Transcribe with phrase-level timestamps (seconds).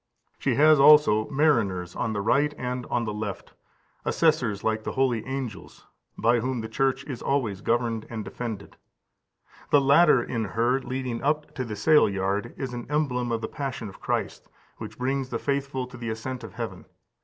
[0.39, 3.53] She has also mariners on the right and on the left,
[4.03, 5.85] assessors like the holy angels,
[6.17, 8.77] by whom the Church is always governed and defended.
[9.69, 13.89] The ladder in her leading up to the sailyard is an emblem of the passion
[13.89, 14.47] of Christ,
[14.79, 16.85] which brings the faithful to the ascent of heaven.